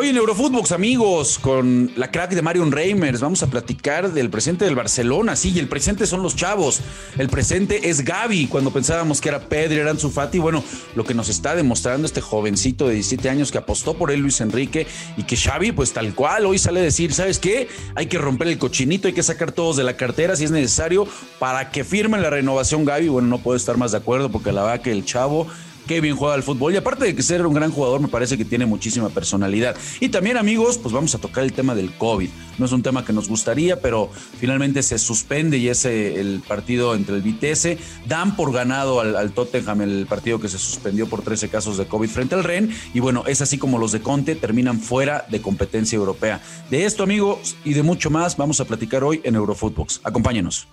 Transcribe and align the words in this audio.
Hoy 0.00 0.08
en 0.08 0.16
Eurofootbox, 0.16 0.72
amigos, 0.72 1.38
con 1.38 1.92
la 1.94 2.10
crack 2.10 2.30
de 2.30 2.40
Marion 2.40 2.72
Reimers, 2.72 3.20
vamos 3.20 3.42
a 3.42 3.48
platicar 3.48 4.10
del 4.14 4.30
presente 4.30 4.64
del 4.64 4.74
Barcelona. 4.74 5.36
Sí, 5.36 5.52
y 5.54 5.58
el 5.58 5.68
presente 5.68 6.06
son 6.06 6.22
los 6.22 6.34
chavos. 6.36 6.80
El 7.18 7.28
presente 7.28 7.90
es 7.90 8.02
Gaby. 8.02 8.46
Cuando 8.46 8.70
pensábamos 8.70 9.20
que 9.20 9.28
era 9.28 9.40
Pedri, 9.40 9.76
era 9.76 9.90
Ansu 9.90 10.08
Fati, 10.08 10.38
bueno, 10.38 10.64
lo 10.94 11.04
que 11.04 11.12
nos 11.12 11.28
está 11.28 11.54
demostrando 11.54 12.06
este 12.06 12.22
jovencito 12.22 12.88
de 12.88 12.94
17 12.94 13.28
años 13.28 13.52
que 13.52 13.58
apostó 13.58 13.92
por 13.92 14.10
él, 14.10 14.20
Luis 14.20 14.40
Enrique, 14.40 14.86
y 15.18 15.24
que 15.24 15.36
Xavi, 15.36 15.72
pues 15.72 15.92
tal 15.92 16.14
cual, 16.14 16.46
hoy 16.46 16.58
sale 16.58 16.80
a 16.80 16.84
decir, 16.84 17.12
¿sabes 17.12 17.38
qué? 17.38 17.68
Hay 17.94 18.06
que 18.06 18.16
romper 18.16 18.48
el 18.48 18.56
cochinito, 18.56 19.06
hay 19.06 19.12
que 19.12 19.22
sacar 19.22 19.52
todos 19.52 19.76
de 19.76 19.84
la 19.84 19.98
cartera 19.98 20.34
si 20.34 20.44
es 20.44 20.50
necesario 20.50 21.06
para 21.38 21.70
que 21.70 21.84
firmen 21.84 22.22
la 22.22 22.30
renovación 22.30 22.86
Gaby. 22.86 23.08
Bueno, 23.08 23.28
no 23.28 23.42
puedo 23.42 23.54
estar 23.54 23.76
más 23.76 23.92
de 23.92 23.98
acuerdo 23.98 24.30
porque 24.30 24.50
la 24.50 24.62
verdad 24.62 24.80
que 24.80 24.92
el 24.92 25.04
chavo 25.04 25.46
qué 25.86 26.00
bien 26.00 26.16
juega 26.16 26.34
al 26.34 26.42
fútbol. 26.42 26.74
Y 26.74 26.76
aparte 26.76 27.04
de 27.04 27.14
que 27.14 27.22
ser 27.22 27.46
un 27.46 27.54
gran 27.54 27.70
jugador, 27.70 28.00
me 28.00 28.08
parece 28.08 28.36
que 28.36 28.44
tiene 28.44 28.66
muchísima 28.66 29.08
personalidad. 29.08 29.76
Y 30.00 30.08
también, 30.08 30.36
amigos, 30.36 30.78
pues 30.78 30.92
vamos 30.92 31.14
a 31.14 31.18
tocar 31.18 31.44
el 31.44 31.52
tema 31.52 31.74
del 31.74 31.92
COVID. 31.96 32.28
No 32.58 32.66
es 32.66 32.72
un 32.72 32.82
tema 32.82 33.04
que 33.04 33.12
nos 33.12 33.28
gustaría, 33.28 33.80
pero 33.80 34.10
finalmente 34.38 34.82
se 34.82 34.98
suspende 34.98 35.58
y 35.58 35.68
es 35.68 35.84
el 35.84 36.42
partido 36.46 36.94
entre 36.94 37.16
el 37.16 37.22
Vitesse. 37.22 37.78
Dan 38.06 38.36
por 38.36 38.52
ganado 38.52 39.00
al, 39.00 39.32
Tottenham 39.32 39.82
el 39.82 40.06
partido 40.06 40.40
que 40.40 40.48
se 40.48 40.58
suspendió 40.58 41.08
por 41.08 41.22
13 41.22 41.48
casos 41.48 41.78
de 41.78 41.86
COVID 41.86 42.08
frente 42.08 42.34
al 42.34 42.44
Ren. 42.44 42.74
Y 42.94 43.00
bueno, 43.00 43.24
es 43.26 43.40
así 43.40 43.58
como 43.58 43.78
los 43.78 43.92
de 43.92 44.00
Conte 44.00 44.34
terminan 44.34 44.80
fuera 44.80 45.26
de 45.30 45.40
competencia 45.40 45.96
europea. 45.96 46.40
De 46.70 46.84
esto, 46.84 47.02
amigos, 47.02 47.56
y 47.64 47.74
de 47.74 47.82
mucho 47.82 48.10
más, 48.10 48.36
vamos 48.36 48.60
a 48.60 48.64
platicar 48.64 49.04
hoy 49.04 49.20
en 49.24 49.34
Eurofootbox. 49.34 50.00
Acompáñenos. 50.04 50.68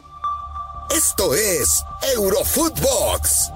Esto 0.90 1.34
es 1.34 1.84
Eurofootbox 2.16 3.52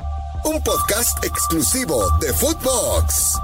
un 0.45 0.61
podcast 0.63 1.23
exclusivo 1.23 2.09
de 2.19 2.33
Footbox. 2.33 3.39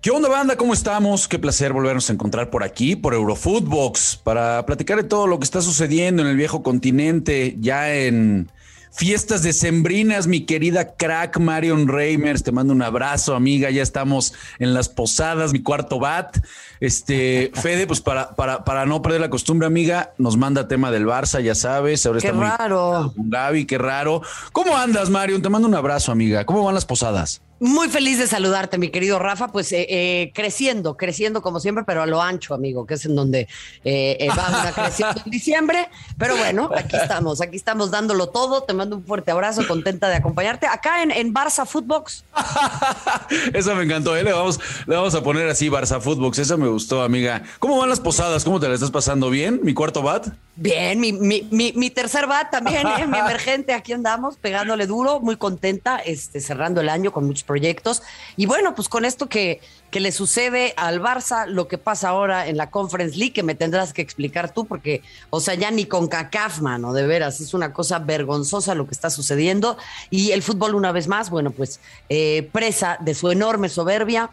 ¿Qué 0.00 0.10
onda, 0.10 0.28
banda? 0.28 0.56
¿Cómo 0.56 0.72
estamos? 0.72 1.28
Qué 1.28 1.38
placer 1.38 1.72
volvernos 1.72 2.08
a 2.08 2.12
encontrar 2.12 2.50
por 2.50 2.62
aquí, 2.62 2.96
por 2.96 3.14
Eurofootbox, 3.14 4.20
para 4.22 4.64
platicar 4.66 4.96
de 4.96 5.04
todo 5.04 5.26
lo 5.26 5.38
que 5.38 5.44
está 5.44 5.60
sucediendo 5.60 6.22
en 6.22 6.28
el 6.28 6.36
viejo 6.36 6.62
continente, 6.62 7.56
ya 7.60 7.94
en 7.94 8.50
fiestas 8.90 9.42
decembrinas, 9.42 10.26
mi 10.26 10.42
querida 10.42 10.94
crack 10.96 11.38
Marion 11.38 11.88
Reimers. 11.88 12.42
Te 12.42 12.52
mando 12.52 12.72
un 12.72 12.82
abrazo, 12.82 13.34
amiga. 13.34 13.70
Ya 13.70 13.82
estamos 13.82 14.34
en 14.58 14.74
las 14.74 14.88
posadas, 14.88 15.52
mi 15.52 15.62
cuarto 15.62 15.98
bat. 15.98 16.38
Este, 16.80 17.50
Fede, 17.54 17.86
pues 17.86 18.00
para, 18.00 18.34
para, 18.34 18.64
para 18.64 18.86
no 18.86 19.02
perder 19.02 19.20
la 19.20 19.30
costumbre, 19.30 19.66
amiga, 19.66 20.12
nos 20.18 20.36
manda 20.36 20.68
tema 20.68 20.90
del 20.90 21.06
Barça, 21.06 21.40
ya 21.40 21.54
sabes. 21.54 22.06
Ahora 22.06 22.20
qué 22.20 22.32
raro. 22.32 23.12
Gaby, 23.16 23.64
qué 23.66 23.78
raro. 23.78 24.22
¿Cómo 24.52 24.76
andas, 24.76 25.10
Marion? 25.10 25.42
Te 25.42 25.48
mando 25.48 25.68
un 25.68 25.74
abrazo, 25.74 26.12
amiga. 26.12 26.44
¿Cómo 26.44 26.64
van 26.64 26.74
las 26.74 26.86
posadas? 26.86 27.40
Muy 27.60 27.88
feliz 27.88 28.18
de 28.18 28.26
saludarte, 28.26 28.78
mi 28.78 28.88
querido 28.90 29.18
Rafa. 29.18 29.48
Pues 29.48 29.72
eh, 29.72 29.86
eh, 29.88 30.32
creciendo, 30.34 30.96
creciendo 30.96 31.42
como 31.42 31.58
siempre, 31.58 31.84
pero 31.84 32.02
a 32.02 32.06
lo 32.06 32.22
ancho, 32.22 32.54
amigo, 32.54 32.86
que 32.86 32.94
es 32.94 33.04
en 33.04 33.16
donde 33.16 33.48
eh, 33.84 34.28
va 34.36 34.48
una 34.48 34.72
creciendo 34.72 35.20
en 35.24 35.30
diciembre. 35.30 35.88
Pero 36.16 36.36
bueno, 36.36 36.70
aquí 36.76 36.96
estamos, 36.96 37.40
aquí 37.40 37.56
estamos 37.56 37.90
dándolo 37.90 38.28
todo. 38.28 38.62
Te 38.62 38.74
mando 38.74 38.96
un 38.96 39.04
fuerte 39.04 39.30
abrazo, 39.30 39.66
contenta 39.66 40.08
de 40.08 40.16
acompañarte 40.16 40.66
acá 40.66 41.02
en, 41.02 41.10
en 41.10 41.34
Barça 41.34 41.66
Footbox. 41.66 42.24
Eso 43.52 43.74
me 43.74 43.84
encantó, 43.84 44.14
Le, 44.14 44.32
vamos, 44.32 44.60
le 44.86 44.94
vamos 44.94 45.14
a 45.14 45.22
poner 45.22 45.48
así 45.48 45.68
Barça 45.68 46.00
Footbox. 46.00 46.38
Eso 46.38 46.58
me 46.58 46.68
gustó, 46.68 47.02
amiga. 47.02 47.42
¿Cómo 47.58 47.78
van 47.78 47.88
las 47.88 48.00
posadas? 48.00 48.44
¿Cómo 48.44 48.60
te 48.60 48.68
la 48.68 48.74
estás 48.74 48.90
pasando? 48.90 49.30
¿Bien? 49.30 49.60
¿Mi 49.62 49.74
cuarto 49.74 50.02
bat? 50.02 50.28
Bien, 50.60 50.98
mi, 50.98 51.12
mi, 51.12 51.46
mi, 51.50 51.90
tercer 51.90 52.26
bat 52.26 52.50
también, 52.50 52.84
mi 53.08 53.18
emergente. 53.18 53.72
Aquí 53.74 53.92
andamos 53.92 54.36
pegándole 54.36 54.86
duro, 54.86 55.20
muy 55.20 55.36
contenta, 55.36 55.98
este, 55.98 56.40
cerrando 56.40 56.80
el 56.80 56.88
año 56.88 57.12
con 57.12 57.24
muchos 57.26 57.44
proyectos. 57.48 58.02
Y 58.36 58.46
bueno, 58.46 58.76
pues 58.76 58.88
con 58.88 59.04
esto 59.04 59.28
que, 59.28 59.60
que 59.90 59.98
le 59.98 60.12
sucede 60.12 60.74
al 60.76 61.00
Barça, 61.00 61.46
lo 61.46 61.66
que 61.66 61.78
pasa 61.78 62.10
ahora 62.10 62.46
en 62.46 62.56
la 62.56 62.70
Conference 62.70 63.16
League, 63.16 63.32
que 63.32 63.42
me 63.42 63.56
tendrás 63.56 63.92
que 63.92 64.02
explicar 64.02 64.52
tú, 64.52 64.66
porque, 64.66 65.02
o 65.30 65.40
sea, 65.40 65.54
ya 65.54 65.70
ni 65.72 65.86
con 65.86 66.06
CACAF, 66.06 66.60
mano, 66.60 66.92
de 66.92 67.06
veras, 67.06 67.40
es 67.40 67.54
una 67.54 67.72
cosa 67.72 67.98
vergonzosa 67.98 68.76
lo 68.76 68.86
que 68.86 68.94
está 68.94 69.10
sucediendo. 69.10 69.78
Y 70.10 70.30
el 70.32 70.42
fútbol, 70.42 70.74
una 70.74 70.92
vez 70.92 71.08
más, 71.08 71.30
bueno, 71.30 71.50
pues 71.50 71.80
eh, 72.08 72.48
presa 72.52 72.98
de 73.00 73.14
su 73.14 73.30
enorme 73.30 73.68
soberbia, 73.68 74.30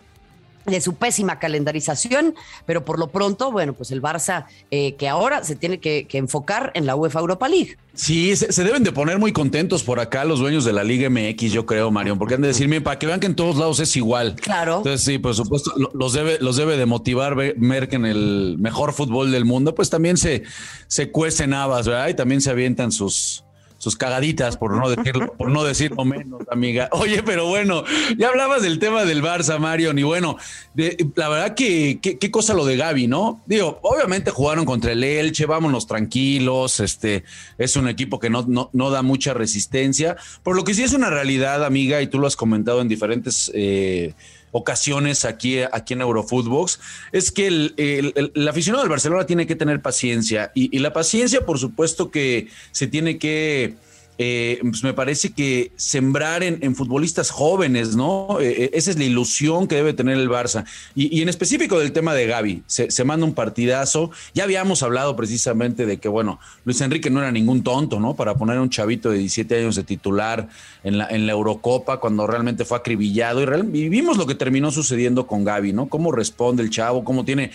de 0.66 0.82
su 0.82 0.96
pésima 0.96 1.40
calendarización, 1.40 2.36
pero 2.66 2.86
por 2.86 3.00
lo 3.00 3.08
pronto, 3.08 3.52
bueno, 3.52 3.74
pues 3.74 3.92
el 3.92 4.02
Barça 4.02 4.46
eh, 4.72 4.96
que 4.96 5.08
ahora 5.08 5.44
se 5.44 5.56
tiene 5.56 5.80
que, 5.80 6.08
enfocar 6.16 6.72
en 6.76 6.86
la 6.86 6.96
UEFA 6.96 7.20
Europa 7.20 7.50
League. 7.50 7.78
Sí, 7.94 8.36
se, 8.36 8.64
deben 8.64 8.84
de 8.84 8.92
poner 8.92 9.20
muy 9.20 9.34
contentos 9.34 9.84
por 9.84 10.00
acá 10.00 10.24
los 10.24 10.40
dueños 10.40 10.66
de 10.66 10.74
la 10.74 10.84
Liga 10.84 11.10
MX, 11.10 11.52
yo 11.52 11.66
creo, 11.66 11.92
Marion, 11.92 12.18
porque 12.18 12.36
han 12.36 12.42
de 12.42 12.48
decirme 12.48 12.82
para 12.82 12.98
que 12.98 13.06
vean 13.06 13.20
que 13.20 13.28
en 13.28 13.36
todos 13.36 13.58
lados 13.58 13.80
es 13.80 13.96
igual. 13.96 14.36
Claro. 14.36 14.78
Entonces, 14.78 15.02
sí, 15.02 15.18
por 15.18 15.36
supuesto, 15.36 15.74
los 15.94 16.14
debe, 16.14 16.38
los 16.40 16.56
debe 16.56 16.78
de 16.78 16.86
motivar 16.86 17.36
ver, 17.36 17.90
que 17.90 17.96
en 17.96 18.06
el 18.06 18.56
mejor 18.60 18.94
fútbol 18.94 19.32
del 19.32 19.46
mundo, 19.46 19.76
pues 19.76 19.90
también 19.90 20.18
se, 20.18 20.44
se 20.88 21.12
cuecen 21.12 21.54
habas, 21.54 21.88
¿verdad? 21.88 22.08
Y 22.08 22.14
también 22.14 22.42
se 22.42 22.50
avientan 22.50 22.92
sus, 22.92 23.44
sus 23.78 23.96
cagaditas, 23.96 24.58
por 24.58 24.76
no 24.76 24.90
decirlo, 24.90 25.34
por 25.38 25.50
no 25.50 25.64
decirlo 25.64 26.06
menos, 26.06 26.42
amiga. 26.50 26.90
Oye, 26.92 27.24
pero 27.24 27.48
bueno, 27.48 27.84
ya 28.18 28.30
hablabas 28.30 28.62
del 28.62 28.80
tema 28.80 29.06
del 29.06 29.22
Barça, 29.22 29.60
Marion, 29.60 29.98
y 30.00 30.04
bueno, 30.04 30.38
la 30.76 31.30
verdad 31.30 31.56
que 31.56 32.00
qué 32.02 32.32
cosa 32.32 32.54
lo 32.54 32.66
de 32.66 32.78
Gaby, 32.78 33.08
¿no? 33.08 33.42
Digo, 33.46 33.80
obviamente 33.82 34.32
jugaron 34.32 34.66
contra 34.66 34.92
el 34.92 35.04
Elche, 35.04 35.46
vámonos 35.46 35.88
tranquilos, 35.88 36.80
este, 36.80 37.24
es 37.58 37.76
un 37.76 37.88
equipo 37.88 38.20
que 38.20 38.30
no, 38.30 38.46
no, 38.48 38.70
no 38.74 38.90
da 38.90 39.02
mucha 39.02 39.34
resistencia, 39.34 40.16
por 40.44 40.56
lo 40.56 40.64
que 40.64 40.74
sí 40.74 40.84
es 40.84 40.94
una 40.94 41.10
realidad, 41.10 41.64
amiga, 41.64 42.02
y 42.02 42.08
tú 42.08 42.20
lo 42.20 42.28
has 42.28 42.36
comentado 42.36 42.82
en 42.82 42.88
diferentes 42.88 43.52
eh, 43.54 44.14
ocasiones 44.58 45.26
aquí, 45.26 45.60
aquí 45.60 45.94
en 45.94 46.02
Eurofootbox, 46.02 46.80
es 47.12 47.30
que 47.30 47.48
el, 47.48 48.48
aficionado 48.48 48.84
del 48.84 48.90
Barcelona 48.90 49.26
tiene 49.26 49.46
que 49.46 49.56
tener 49.58 49.82
paciencia 49.82 50.54
y, 50.56 50.74
y 50.76 50.80
la 50.80 50.94
paciencia, 50.94 51.46
por 51.46 51.60
supuesto, 51.60 52.10
que 52.10 52.48
se 52.72 52.88
tiene 52.88 53.18
que 53.18 53.76
eh, 54.18 54.60
pues 54.62 54.84
me 54.84 54.94
parece 54.94 55.34
que 55.34 55.72
sembrar 55.76 56.42
en, 56.44 56.76
futbolistas 56.76 57.32
jóvenes, 57.32 57.96
¿no? 57.96 58.40
Eh, 58.40 58.64
eh, 58.64 58.70
esa 58.74 58.92
es 58.92 58.98
la 58.98 59.04
ilusión 59.04 59.68
que 59.68 59.76
debe 59.76 59.94
tener 59.94 60.18
el 60.18 60.30
Barça. 60.30 60.66
Y, 60.96 61.22
en 61.22 61.30
específico 61.30 61.80
del 61.80 61.92
tema 61.92 62.14
de 62.14 62.26
Gaby, 62.26 62.64
se, 62.68 63.04
manda 63.04 63.26
un 63.26 63.34
partidazo. 63.34 64.12
Ya 64.34 64.44
habíamos 64.44 64.84
hablado 64.84 65.16
precisamente 65.16 65.86
de 65.86 65.98
que, 65.98 66.08
bueno, 66.08 66.40
Luis 66.64 66.80
Enrique 66.82 67.10
no 67.10 67.20
era 67.20 67.32
ningún 67.32 67.64
tonto, 67.64 68.00
¿no? 68.00 68.16
Para 68.16 68.36
poner 68.36 68.58
a 68.58 68.62
un 68.62 68.70
chavito 68.70 69.10
de 69.10 69.18
17 69.18 69.60
años 69.60 69.76
de 69.76 69.84
titular 69.84 70.48
en 70.84 70.98
la, 70.98 71.10
Eurocopa 71.10 72.00
cuando 72.00 72.26
realmente 72.26 72.64
fue 72.64 72.78
acribillado. 72.78 73.42
Y, 73.44 73.78
y 73.78 73.90
vimos 73.90 74.18
lo 74.18 74.26
que 74.26 74.36
terminó 74.36 74.72
sucediendo 74.72 75.28
con 75.28 75.44
Gaby, 75.44 75.74
¿no? 75.74 75.88
Cómo 75.88 76.12
responde 76.12 76.64
el 76.64 76.70
chavo, 76.70 77.04
cómo 77.04 77.26
tiene 77.26 77.52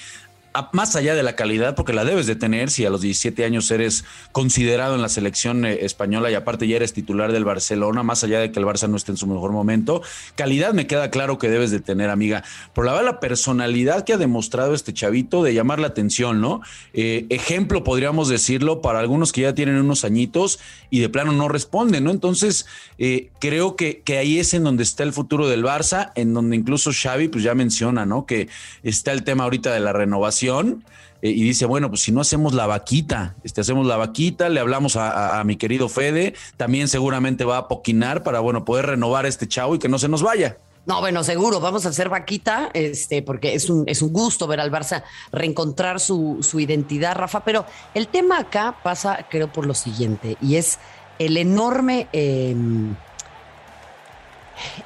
más 0.72 0.96
allá 0.96 1.14
de 1.14 1.22
la 1.22 1.36
calidad, 1.36 1.74
porque 1.74 1.92
la 1.92 2.04
debes 2.04 2.26
de 2.26 2.36
tener 2.36 2.70
si 2.70 2.84
a 2.84 2.90
los 2.90 3.00
17 3.00 3.44
años 3.44 3.70
eres 3.70 4.04
considerado 4.32 4.94
en 4.94 5.02
la 5.02 5.08
selección 5.08 5.64
eh, 5.64 5.84
española 5.84 6.30
y 6.30 6.34
aparte 6.34 6.66
ya 6.66 6.76
eres 6.76 6.92
titular 6.92 7.32
del 7.32 7.44
Barcelona, 7.44 8.02
más 8.02 8.24
allá 8.24 8.40
de 8.40 8.52
que 8.52 8.58
el 8.58 8.66
Barça 8.66 8.88
no 8.88 8.96
esté 8.96 9.12
en 9.12 9.16
su 9.16 9.26
mejor 9.26 9.52
momento, 9.52 10.02
calidad 10.34 10.72
me 10.74 10.86
queda 10.86 11.10
claro 11.10 11.38
que 11.38 11.48
debes 11.48 11.70
de 11.70 11.80
tener, 11.80 12.10
amiga. 12.10 12.44
Por 12.74 12.86
la 12.86 13.00
la 13.02 13.20
personalidad 13.20 14.04
que 14.04 14.12
ha 14.12 14.18
demostrado 14.18 14.74
este 14.74 14.92
chavito 14.92 15.42
de 15.42 15.54
llamar 15.54 15.78
la 15.78 15.86
atención, 15.86 16.40
¿no? 16.40 16.60
Eh, 16.92 17.26
ejemplo, 17.30 17.84
podríamos 17.84 18.28
decirlo, 18.28 18.82
para 18.82 18.98
algunos 18.98 19.32
que 19.32 19.42
ya 19.42 19.54
tienen 19.54 19.76
unos 19.76 20.04
añitos 20.04 20.58
y 20.90 21.00
de 21.00 21.08
plano 21.08 21.32
no 21.32 21.48
responden, 21.48 22.04
¿no? 22.04 22.10
Entonces, 22.10 22.66
eh, 22.98 23.30
creo 23.38 23.76
que, 23.76 24.02
que 24.04 24.18
ahí 24.18 24.38
es 24.38 24.52
en 24.52 24.64
donde 24.64 24.82
está 24.82 25.02
el 25.02 25.12
futuro 25.12 25.48
del 25.48 25.64
Barça, 25.64 26.12
en 26.14 26.34
donde 26.34 26.56
incluso 26.56 26.90
Xavi, 26.92 27.28
pues 27.28 27.44
ya 27.44 27.54
menciona, 27.54 28.04
¿no? 28.04 28.26
Que 28.26 28.48
está 28.82 29.12
el 29.12 29.22
tema 29.22 29.44
ahorita 29.44 29.72
de 29.72 29.80
la 29.80 29.92
renovación 29.92 30.39
eh, 30.42 31.30
y 31.30 31.42
dice, 31.42 31.66
bueno, 31.66 31.88
pues 31.88 32.02
si 32.02 32.12
no 32.12 32.20
hacemos 32.20 32.54
la 32.54 32.66
vaquita, 32.66 33.36
este, 33.44 33.60
hacemos 33.60 33.86
la 33.86 33.96
vaquita, 33.96 34.48
le 34.48 34.60
hablamos 34.60 34.96
a, 34.96 35.42
mi 35.44 35.56
querido 35.56 35.88
Fede, 35.88 36.34
también 36.56 36.88
seguramente 36.88 37.44
va 37.44 37.58
a 37.58 37.68
poquinar 37.68 38.22
para, 38.22 38.40
bueno, 38.40 38.64
poder 38.64 38.86
renovar 38.86 39.26
este 39.26 39.46
chavo 39.48 39.74
y 39.74 39.78
que 39.78 39.88
no 39.88 39.98
se 39.98 40.08
nos 40.08 40.22
vaya. 40.22 40.56
No, 40.86 41.00
bueno, 41.00 41.22
seguro, 41.22 41.60
vamos 41.60 41.84
a 41.84 41.90
hacer 41.90 42.08
vaquita, 42.08 42.70
este, 42.72 43.22
porque 43.22 43.54
es 43.54 43.68
un, 43.68 43.84
es 43.86 44.00
un 44.00 44.12
gusto 44.12 44.46
ver 44.46 44.60
al 44.60 44.72
Barça 44.72 45.02
reencontrar 45.30 46.00
su, 46.00 46.38
su 46.40 46.58
identidad, 46.58 47.14
Rafa, 47.14 47.44
pero 47.44 47.66
el 47.94 48.08
tema 48.08 48.38
acá 48.38 48.76
pasa, 48.82 49.26
creo, 49.28 49.52
por 49.52 49.66
lo 49.66 49.74
siguiente, 49.74 50.36
y 50.40 50.56
es 50.56 50.78
el 51.18 51.36
enorme... 51.36 52.08
Em, 52.12 52.96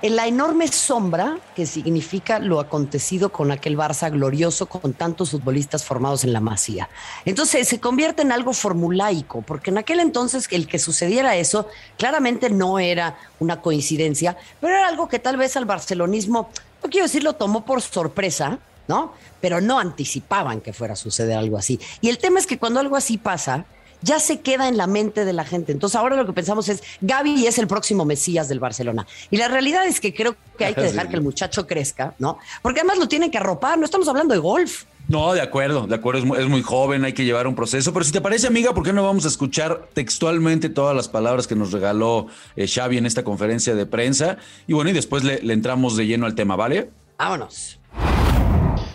en 0.03 0.17
la 0.17 0.27
enorme 0.27 0.69
sombra 0.69 1.39
que 1.55 1.67
significa 1.67 2.39
lo 2.39 2.61
acontecido 2.61 3.31
con 3.31 3.51
aquel 3.51 3.77
Barça 3.77 4.11
glorioso 4.11 4.67
con 4.67 4.93
tantos 4.93 5.31
futbolistas 5.31 5.85
formados 5.85 6.25
en 6.25 6.33
la 6.33 6.41
Masía. 6.41 6.89
Entonces 7.25 7.69
se 7.69 7.81
convierte 7.81 8.23
en 8.23 8.33
algo 8.33 8.53
formulaico, 8.53 9.43
porque 9.43 9.71
en 9.71 9.79
aquel 9.79 10.01
entonces 10.01 10.47
el 10.51 10.67
que 10.67 10.79
sucediera 10.79 11.37
eso 11.37 11.69
claramente 11.97 12.51
no 12.51 12.79
era 12.79 13.19
una 13.39 13.61
coincidencia, 13.61 14.37
pero 14.61 14.75
era 14.75 14.89
algo 14.89 15.09
que 15.09 15.19
tal 15.19 15.37
vez 15.37 15.57
al 15.57 15.65
barcelonismo, 15.65 16.51
no 16.83 16.91
quiero 16.91 17.07
decir 17.07 17.23
lo 17.23 17.35
tomó 17.35 17.65
por 17.65 17.81
sorpresa, 17.83 18.59
¿no? 18.89 19.13
Pero 19.41 19.61
no 19.61 19.79
anticipaban 19.79 20.61
que 20.61 20.73
fuera 20.73 20.95
a 20.95 20.97
suceder 20.97 21.39
algo 21.39 21.57
así. 21.57 21.81
Y 22.01 22.09
el 22.09 22.19
tema 22.19 22.39
es 22.39 22.47
que 22.47 22.59
cuando 22.59 22.81
algo 22.81 22.97
así 22.97 23.19
pasa, 23.19 23.65
ya 24.05 24.21
se 24.21 24.41
queda 24.41 24.69
en 24.69 24.77
la 24.77 24.87
mente 24.87 25.25
de 25.25 25.33
la 25.33 25.45
gente. 25.45 25.73
Entonces 25.73 25.97
ahora 25.97 26.17
lo 26.17 26.27
que 26.27 26.33
pensamos 26.33 26.69
es, 26.69 26.83
Gaby 27.01 27.47
es 27.47 27.59
el 27.59 27.67
próximo 27.67 28.05
Mesías 28.05 28.49
del 28.49 28.61
Barcelona. 28.61 29.07
Y 29.31 29.39
la 29.39 29.49
realidad 29.49 29.87
es 29.87 30.01
que 30.01 30.15
creo 30.15 30.37
que 30.59 30.67
hay 30.67 30.75
que 30.75 30.83
dejar 30.83 31.09
que 31.09 31.17
el 31.17 31.23
muchacho 31.23 31.67
crezca, 31.67 32.15
¿no? 32.19 32.39
Porque 32.63 32.81
además 32.81 32.99
lo 32.99 33.09
tienen 33.09 33.31
que 33.31 33.39
arropar, 33.39 33.79
no 33.79 33.85
estamos 33.85 34.07
hablando 34.07 34.35
de 34.35 34.41
golf. 34.41 34.85
No, 35.07 35.35
de 35.35 35.43
acuerdo, 35.43 35.87
de 35.87 35.95
acuerdo, 35.95 36.37
es 36.39 36.49
muy, 36.49 36.63
joven, 36.63 37.05
hay 37.05 37.13
que 37.13 37.25
llevar 37.25 37.47
un 37.47 37.55
proceso. 37.55 37.93
Pero 37.93 38.05
si 38.05 38.13
te 38.13 38.23
parece, 38.23 38.47
amiga, 38.47 38.73
¿por 38.73 38.85
qué 38.85 38.93
no 38.93 39.05
vamos 39.05 39.27
a 39.27 39.29
escuchar 39.29 39.89
textualmente 39.93 40.71
todas 40.71 40.97
las 40.97 41.09
palabras 41.09 41.47
que 41.47 41.55
nos 41.55 41.73
regaló 41.73 42.29
eh, 42.57 42.67
Xavi 42.67 42.97
en 42.97 43.05
esta 43.05 43.23
conferencia 43.23 43.75
de 43.75 43.85
prensa? 43.85 44.39
Y 44.67 44.73
bueno, 44.73 44.91
y 44.91 44.93
después 44.95 45.23
le, 45.23 45.41
entramos 45.53 45.97
de 45.97 46.07
lleno 46.07 46.25
al 46.25 46.35
tema, 46.35 46.57
¿vale? 46.57 46.91
Vámonos. 47.19 47.79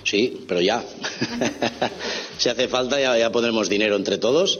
Sí, 0.03 0.45
pero 0.47 0.61
ya. 0.61 0.83
si 2.39 2.47
hace 2.47 2.69
falta, 2.69 2.99
ya, 2.99 3.17
ya, 3.17 3.31
pondremos 3.31 3.67
dinero 3.67 3.97
entre 3.97 4.17
todos, 4.17 4.59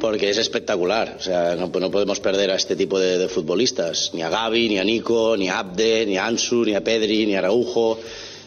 porque 0.00 0.28
es 0.28 0.36
espectacular. 0.36 1.16
O 1.18 1.22
sea, 1.22 1.56
no, 1.56 1.72
podemos 1.72 2.20
perder 2.20 2.50
a 2.50 2.56
este 2.56 2.76
tipo 2.76 3.00
de, 3.00 3.26
futbolistas, 3.28 4.10
ni 4.12 4.22
a 4.22 4.28
Gaby, 4.28 4.68
ni 4.68 4.78
a 4.78 4.84
Nico, 4.84 5.34
ni 5.36 5.48
a 5.48 5.60
Abde, 5.60 6.04
ni 6.04 6.18
a 6.18 6.26
Ansu, 6.26 6.64
ni 6.64 6.74
a 6.74 6.84
Pedri, 6.84 7.24
ni 7.24 7.34
a 7.34 7.38
Araujo. 7.38 7.98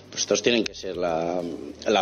Pues 0.10 0.22
estos 0.22 0.44
tienen 0.44 0.64
que 0.64 0.76
ser 0.76 0.98
la, 0.98 1.42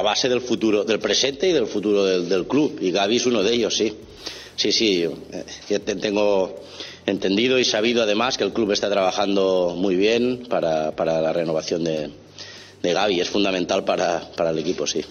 base 0.03 0.27
del 0.27 0.41
futuro, 0.41 0.83
del 0.83 0.99
presente 0.99 1.47
y 1.47 1.53
del 1.53 1.67
futuro 1.67 2.03
del, 2.03 2.45
club. 2.47 2.77
Y 2.81 2.91
Gaby 2.91 3.15
es 3.15 3.25
uno 3.25 3.41
de 3.43 3.53
ellos, 3.53 3.75
sí. 3.75 3.93
Sí, 4.57 4.71
sí. 4.73 5.07
Eh, 5.69 5.79
tengo 5.79 6.53
entendido 7.05 7.57
y 7.57 7.63
sabido 7.63 8.03
además 8.03 8.37
que 8.37 8.43
el 8.43 8.51
club 8.51 8.73
está 8.73 8.89
trabajando 8.89 9.73
muy 9.77 9.95
bien 9.95 10.47
para, 10.49 10.91
la 10.91 11.31
renovación 11.31 11.85
de, 11.85 12.09
de 12.81 12.93
Gaby. 12.93 13.21
Es 13.21 13.29
fundamental 13.29 13.83
para, 13.83 14.21
para 14.35 14.51
el 14.51 14.59
equipo, 14.59 14.87
sí. 14.87 15.03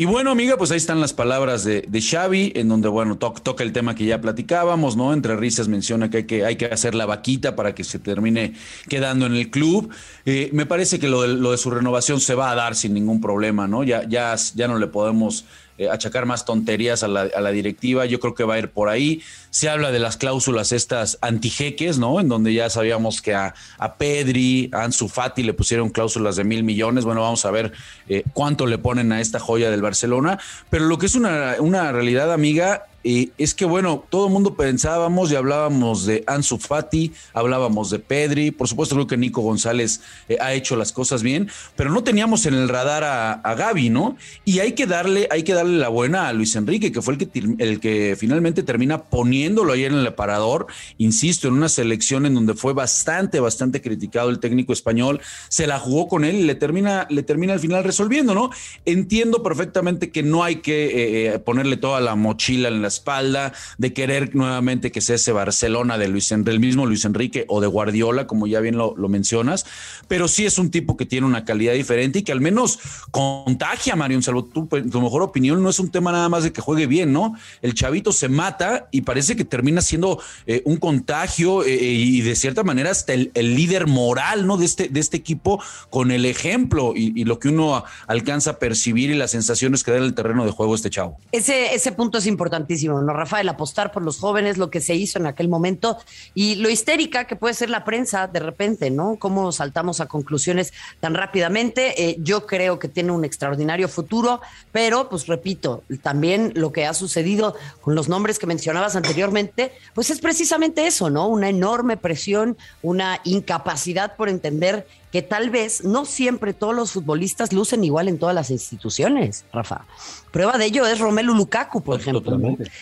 Y 0.00 0.04
bueno, 0.04 0.30
amiga, 0.30 0.56
pues 0.56 0.70
ahí 0.70 0.76
están 0.76 1.00
las 1.00 1.12
palabras 1.12 1.64
de, 1.64 1.82
de 1.82 2.00
Xavi, 2.00 2.52
en 2.54 2.68
donde, 2.68 2.86
bueno, 2.86 3.18
toca 3.18 3.64
el 3.64 3.72
tema 3.72 3.96
que 3.96 4.04
ya 4.04 4.20
platicábamos, 4.20 4.96
¿no? 4.96 5.12
Entre 5.12 5.34
risas 5.34 5.66
menciona 5.66 6.08
que 6.08 6.18
hay 6.18 6.24
que, 6.24 6.44
hay 6.44 6.54
que 6.54 6.66
hacer 6.66 6.94
la 6.94 7.04
vaquita 7.04 7.56
para 7.56 7.74
que 7.74 7.82
se 7.82 7.98
termine 7.98 8.54
quedando 8.88 9.26
en 9.26 9.34
el 9.34 9.50
club. 9.50 9.90
Eh, 10.24 10.50
me 10.52 10.66
parece 10.66 11.00
que 11.00 11.08
lo 11.08 11.22
de, 11.22 11.28
lo 11.28 11.50
de 11.50 11.58
su 11.58 11.68
renovación 11.68 12.20
se 12.20 12.36
va 12.36 12.52
a 12.52 12.54
dar 12.54 12.76
sin 12.76 12.94
ningún 12.94 13.20
problema, 13.20 13.66
¿no? 13.66 13.82
Ya, 13.82 14.08
ya, 14.08 14.36
ya 14.54 14.68
no 14.68 14.78
le 14.78 14.86
podemos 14.86 15.46
eh, 15.78 15.88
achacar 15.88 16.26
más 16.26 16.44
tonterías 16.44 17.02
a 17.04 17.08
la, 17.08 17.50
directiva. 17.50 18.04
Yo 18.04 18.18
creo 18.18 18.34
que 18.34 18.44
va 18.44 18.54
a 18.54 18.58
ir 18.58 18.68
por 18.68 18.88
ahí. 18.88 19.22
Se 19.50 19.68
habla 19.68 19.92
de 19.92 20.00
las 20.00 20.16
cláusulas 20.16 20.72
estas 20.72 21.18
antijeques, 21.20 21.98
¿no? 21.98 22.18
En 22.18 22.28
donde 22.28 22.52
ya 22.52 22.68
sabíamos 22.68 23.22
que 23.22 23.34
a, 23.34 23.54
Pedri, 23.96 24.70
a 24.72 24.82
Ansu 24.82 25.08
Fati 25.08 25.44
le 25.44 25.54
pusieron 25.54 25.90
cláusulas 25.90 26.36
de 26.36 26.42
mil 26.42 26.64
millones. 26.64 27.04
Bueno, 27.04 27.22
vamos 27.22 27.44
a 27.44 27.52
ver 27.52 27.72
eh, 28.08 28.24
cuánto 28.32 28.66
le 28.66 28.78
ponen 28.78 29.12
a 29.12 29.20
esta 29.20 29.38
joya 29.38 29.70
del 29.70 29.80
Barcelona. 29.80 30.40
Pero 30.68 30.86
lo 30.86 30.98
que 30.98 31.06
es 31.06 31.14
una, 31.14 31.54
una 31.60 31.92
realidad, 31.92 32.32
amiga, 32.32 32.86
es 33.04 33.54
que 33.54 33.64
bueno, 33.64 34.04
todo 34.10 34.26
el 34.26 34.32
mundo 34.32 34.54
pensábamos 34.54 35.30
y 35.30 35.36
hablábamos 35.36 36.04
de 36.04 36.24
Ansu 36.26 36.58
Fati, 36.58 37.12
hablábamos 37.32 37.90
de 37.90 38.00
Pedri, 38.00 38.50
por 38.50 38.68
supuesto 38.68 38.96
creo 38.96 39.06
que 39.06 39.16
Nico 39.16 39.40
González 39.40 40.00
eh, 40.28 40.36
ha 40.40 40.52
hecho 40.52 40.76
las 40.76 40.92
cosas 40.92 41.22
bien, 41.22 41.48
pero 41.76 41.90
no 41.90 42.02
teníamos 42.02 42.44
en 42.46 42.54
el 42.54 42.68
radar 42.68 43.04
a, 43.04 43.32
a, 43.34 43.54
Gaby, 43.54 43.90
¿no? 43.90 44.16
Y 44.44 44.58
hay 44.58 44.72
que 44.72 44.86
darle, 44.86 45.28
hay 45.30 45.42
que 45.42 45.54
darle 45.54 45.78
la 45.78 45.88
buena 45.88 46.28
a 46.28 46.32
Luis 46.32 46.56
Enrique, 46.56 46.92
que 46.92 47.00
fue 47.00 47.14
el 47.14 47.18
que, 47.18 47.56
el 47.58 47.80
que 47.80 48.16
finalmente 48.18 48.62
termina 48.62 49.04
poniéndolo 49.04 49.72
ahí 49.72 49.84
en 49.84 49.94
el 49.94 50.14
parador, 50.14 50.66
insisto, 50.98 51.48
en 51.48 51.54
una 51.54 51.68
selección 51.68 52.26
en 52.26 52.34
donde 52.34 52.54
fue 52.54 52.72
bastante, 52.72 53.40
bastante 53.40 53.80
criticado 53.80 54.28
el 54.30 54.40
técnico 54.40 54.72
español, 54.72 55.20
se 55.48 55.66
la 55.66 55.78
jugó 55.78 56.08
con 56.08 56.24
él 56.24 56.36
y 56.36 56.42
le 56.42 56.54
termina, 56.54 57.06
le 57.10 57.22
termina 57.22 57.52
al 57.52 57.60
final 57.60 57.84
resolviendo, 57.84 58.34
¿no? 58.34 58.50
Entiendo 58.84 59.42
perfectamente 59.42 60.10
que 60.10 60.22
no 60.22 60.44
hay 60.44 60.56
que 60.56 60.86
eh, 60.86 61.34
eh, 61.34 61.38
ponerle 61.38 61.76
toda 61.76 62.00
la 62.00 62.14
mochila 62.14 62.68
en 62.68 62.82
la 62.82 62.87
espalda, 62.88 63.52
de 63.78 63.92
querer 63.92 64.34
nuevamente 64.34 64.90
que 64.90 65.00
sea 65.00 65.16
ese 65.16 65.32
Barcelona 65.32 65.98
de 65.98 66.08
Luis, 66.08 66.28
del 66.30 66.60
mismo 66.60 66.86
Luis 66.86 67.04
Enrique 67.04 67.44
o 67.48 67.60
de 67.60 67.66
Guardiola, 67.66 68.26
como 68.26 68.46
ya 68.46 68.60
bien 68.60 68.76
lo, 68.76 68.94
mencionas, 69.08 69.64
pero 70.06 70.28
sí 70.28 70.44
es 70.44 70.58
un 70.58 70.70
tipo 70.70 70.96
que 70.96 71.06
tiene 71.06 71.26
una 71.26 71.44
calidad 71.46 71.72
diferente 71.72 72.18
y 72.18 72.22
que 72.22 72.32
al 72.32 72.42
menos 72.42 72.78
contagia, 73.10 73.96
Mario, 73.96 74.20
salvo 74.20 74.44
tu, 74.44 74.66
tu 74.66 75.00
mejor 75.00 75.22
opinión, 75.22 75.62
no 75.62 75.70
es 75.70 75.78
un 75.78 75.90
tema 75.90 76.12
nada 76.12 76.28
más 76.28 76.42
de 76.42 76.52
que 76.52 76.60
juegue 76.60 76.86
bien, 76.86 77.12
¿no? 77.12 77.34
El 77.62 77.74
chavito 77.74 78.12
se 78.12 78.28
mata 78.28 78.88
y 78.90 79.02
parece 79.02 79.36
que 79.36 79.44
termina 79.44 79.80
siendo 79.80 80.20
eh, 80.46 80.62
un 80.64 80.76
contagio 80.76 81.64
eh, 81.64 81.74
eh, 81.74 81.92
y 81.92 82.20
de 82.20 82.36
cierta 82.36 82.62
manera 82.62 82.90
hasta 82.90 83.12
el, 83.12 83.30
líder 83.34 83.86
moral, 83.86 84.46
¿no? 84.46 84.56
De 84.56 84.64
este, 84.64 84.88
de 84.88 85.00
este 85.00 85.16
equipo 85.16 85.62
con 85.90 86.10
el 86.10 86.24
ejemplo 86.24 86.92
y, 86.94 87.24
lo 87.24 87.38
que 87.38 87.48
uno 87.48 87.84
alcanza 88.06 88.52
a 88.52 88.58
percibir 88.58 89.10
y 89.10 89.14
las 89.14 89.32
sensaciones 89.32 89.84
que 89.84 89.90
da 89.90 89.98
en 89.98 90.04
el 90.04 90.14
terreno 90.14 90.44
de 90.44 90.50
juego 90.50 90.74
este 90.74 90.88
chavo. 90.88 91.18
Ese, 91.32 91.74
ese 91.74 91.92
punto 91.92 92.18
es 92.18 92.26
importantísimo 92.26 92.77
¿no, 92.86 93.12
Rafael? 93.12 93.48
Apostar 93.48 93.92
por 93.92 94.02
los 94.02 94.18
jóvenes, 94.18 94.58
lo 94.58 94.70
que 94.70 94.80
se 94.80 94.94
hizo 94.94 95.18
en 95.18 95.26
aquel 95.26 95.48
momento 95.48 95.98
y 96.34 96.56
lo 96.56 96.70
histérica 96.70 97.26
que 97.26 97.36
puede 97.36 97.54
ser 97.54 97.70
la 97.70 97.84
prensa 97.84 98.26
de 98.26 98.40
repente, 98.40 98.90
¿no? 98.90 99.16
Cómo 99.18 99.52
saltamos 99.52 100.00
a 100.00 100.06
conclusiones 100.06 100.72
tan 101.00 101.14
rápidamente. 101.14 102.02
Eh, 102.02 102.16
yo 102.20 102.46
creo 102.46 102.78
que 102.78 102.88
tiene 102.88 103.12
un 103.12 103.24
extraordinario 103.24 103.88
futuro, 103.88 104.40
pero 104.72 105.08
pues 105.08 105.26
repito, 105.26 105.82
también 106.02 106.52
lo 106.54 106.72
que 106.72 106.86
ha 106.86 106.94
sucedido 106.94 107.54
con 107.80 107.94
los 107.94 108.08
nombres 108.08 108.38
que 108.38 108.46
mencionabas 108.46 108.96
anteriormente, 108.96 109.72
pues 109.94 110.10
es 110.10 110.20
precisamente 110.20 110.86
eso, 110.86 111.10
¿no? 111.10 111.28
Una 111.28 111.48
enorme 111.48 111.96
presión, 111.96 112.56
una 112.82 113.20
incapacidad 113.24 114.16
por 114.16 114.28
entender 114.28 114.86
que 115.12 115.22
tal 115.22 115.50
vez 115.50 115.84
no 115.84 116.04
siempre 116.04 116.52
todos 116.52 116.74
los 116.74 116.92
futbolistas 116.92 117.52
lucen 117.52 117.84
igual 117.84 118.08
en 118.08 118.18
todas 118.18 118.34
las 118.34 118.50
instituciones, 118.50 119.44
Rafa. 119.52 119.84
Prueba 120.30 120.58
de 120.58 120.66
ello 120.66 120.86
es 120.86 120.98
Romelu 120.98 121.34
Lukaku, 121.34 121.82
por 121.82 122.00
ejemplo, 122.00 122.38